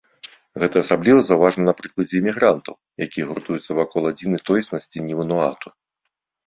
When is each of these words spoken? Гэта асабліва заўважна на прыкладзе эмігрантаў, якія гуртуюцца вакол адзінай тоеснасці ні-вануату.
Гэта 0.61 0.75
асабліва 0.85 1.19
заўважна 1.27 1.61
на 1.67 1.73
прыкладзе 1.81 2.15
эмігрантаў, 2.21 2.75
якія 3.09 3.29
гуртуюцца 3.33 3.71
вакол 3.83 4.01
адзінай 4.15 4.45
тоеснасці 4.51 4.97
ні-вануату. 5.11 5.67